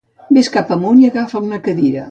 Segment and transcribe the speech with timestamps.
[0.37, 2.09] Vés cap amunt i agafa una cadira